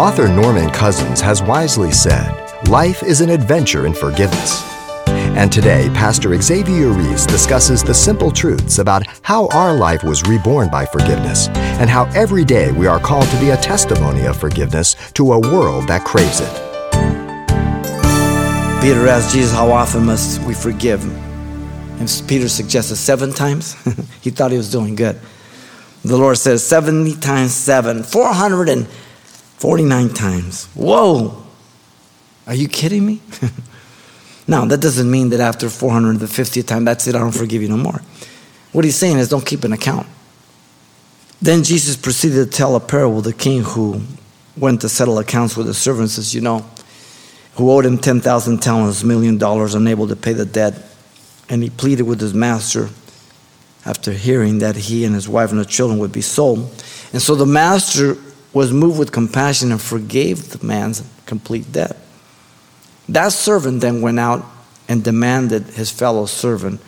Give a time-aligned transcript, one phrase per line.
[0.00, 2.32] Author Norman Cousins has wisely said,
[2.70, 4.64] Life is an adventure in forgiveness.
[5.06, 10.70] And today, Pastor Xavier Reese discusses the simple truths about how our life was reborn
[10.70, 14.96] by forgiveness and how every day we are called to be a testimony of forgiveness
[15.12, 16.50] to a world that craves it.
[18.80, 21.04] Peter asked Jesus, How often must we forgive?
[22.00, 23.74] And Peter suggested seven times.
[24.22, 25.20] he thought he was doing good.
[26.06, 28.02] The Lord says 70 times 7,
[29.60, 30.64] 449 times.
[30.74, 31.44] Whoa!
[32.46, 33.20] Are you kidding me?
[34.48, 37.76] now, that doesn't mean that after 450th time, that's it, I don't forgive you no
[37.76, 38.00] more.
[38.72, 40.06] What he's saying is don't keep an account.
[41.42, 44.00] Then Jesus proceeded to tell a parable the king who
[44.56, 46.64] went to settle accounts with his servants, as you know,
[47.56, 50.72] who owed him 10,000 talents, a million dollars, unable to pay the debt.
[51.50, 52.88] And he pleaded with his master
[53.84, 56.60] after hearing that he and his wife and the children would be sold.
[57.12, 58.16] And so the master
[58.52, 61.96] was moved with compassion and forgave the man's complete debt.
[63.08, 64.44] That servant then went out
[64.88, 66.80] and demanded his fellow servant,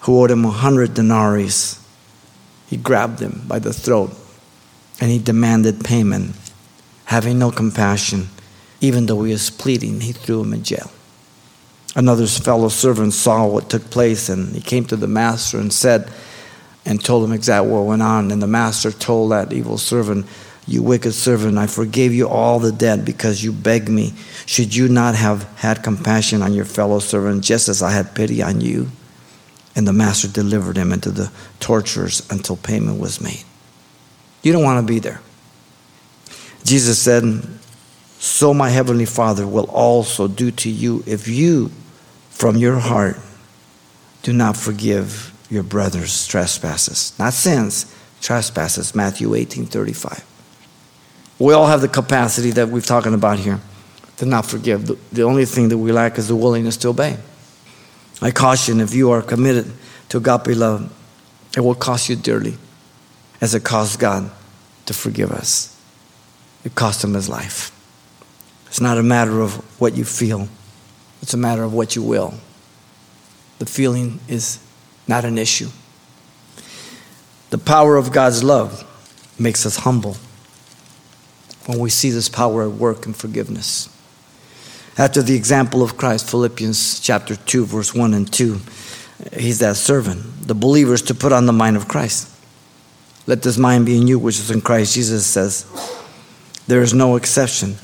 [0.00, 1.50] who owed him a hundred denarii.
[2.66, 4.12] He grabbed him by the throat
[5.00, 6.36] and he demanded payment.
[7.04, 8.28] Having no compassion,
[8.80, 10.90] even though he was pleading, he threw him in jail.
[11.94, 16.10] Another fellow servant saw what took place and he came to the master and said,
[16.84, 18.30] and told him exactly what went on.
[18.30, 20.26] And the master told that evil servant,
[20.66, 24.14] You wicked servant, I forgave you all the debt because you begged me.
[24.46, 28.42] Should you not have had compassion on your fellow servant just as I had pity
[28.42, 28.88] on you?
[29.74, 33.42] And the master delivered him into the tortures until payment was made.
[34.42, 35.20] You don't want to be there.
[36.64, 37.42] Jesus said,
[38.18, 41.70] So my heavenly Father will also do to you if you
[42.30, 43.18] from your heart
[44.22, 47.12] do not forgive your brother's trespasses.
[47.18, 48.94] Not sins, trespasses.
[48.94, 50.31] Matthew 18 35.
[51.42, 53.58] We all have the capacity that we've talking about here
[54.18, 54.86] to not forgive.
[54.86, 57.18] The, the only thing that we lack is the willingness to obey.
[58.20, 59.72] I caution if you are committed
[60.10, 60.92] to agape love,
[61.56, 62.56] it will cost you dearly,
[63.40, 64.30] as it cost God
[64.86, 65.76] to forgive us.
[66.64, 67.76] It cost him his life.
[68.68, 70.48] It's not a matter of what you feel,
[71.22, 72.34] it's a matter of what you will.
[73.58, 74.60] The feeling is
[75.08, 75.70] not an issue.
[77.50, 78.84] The power of God's love
[79.40, 80.16] makes us humble
[81.66, 83.88] when we see this power at work in forgiveness.
[84.98, 88.60] After the example of Christ, Philippians chapter 2, verse 1 and 2,
[89.38, 90.46] he's that servant.
[90.46, 92.28] The believers to put on the mind of Christ.
[93.26, 95.66] Let this mind be in you, which is in Christ Jesus says,
[96.66, 97.76] there is no exception.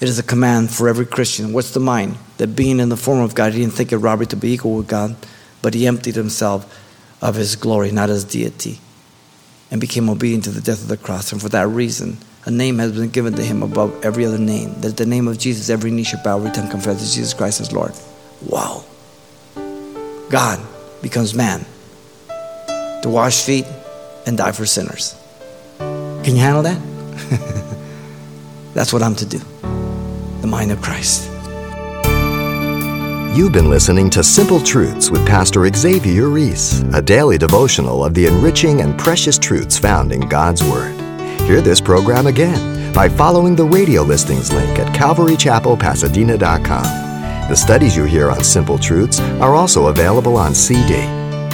[0.00, 1.52] It is a command for every Christian.
[1.52, 2.16] What's the mind?
[2.36, 4.76] That being in the form of God, he didn't think it robbery to be equal
[4.76, 5.16] with God,
[5.62, 6.82] but he emptied himself
[7.22, 8.78] of his glory, not his deity,
[9.70, 11.32] and became obedient to the death of the cross.
[11.32, 14.80] And for that reason, a name has been given to him above every other name.
[14.80, 17.60] That the name of Jesus, every knee shall bow, every tongue confess that Jesus Christ
[17.60, 17.92] is Lord.
[18.46, 18.84] Wow.
[20.30, 20.60] God
[21.02, 21.66] becomes man
[23.02, 23.66] to wash feet
[24.26, 25.16] and die for sinners.
[25.78, 26.80] Can you handle that?
[28.74, 29.38] That's what I'm to do.
[30.40, 31.28] The mind of Christ.
[33.36, 38.26] You've been listening to Simple Truths with Pastor Xavier Reese, a daily devotional of the
[38.26, 40.95] enriching and precious truths found in God's Word.
[41.46, 46.82] Hear this program again by following the radio listings link at calvarychapelpasadena.com.
[47.48, 51.02] The studies you hear on Simple Truths are also available on CD.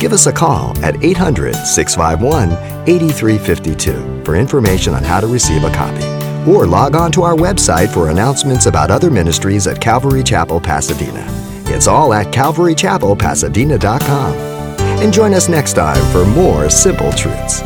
[0.01, 2.53] Give us a call at 800 651
[2.89, 6.07] 8352 for information on how to receive a copy.
[6.51, 11.27] Or log on to our website for announcements about other ministries at Calvary Chapel, Pasadena.
[11.67, 14.33] It's all at calvarychapelpasadena.com.
[15.03, 17.61] And join us next time for more Simple Truths.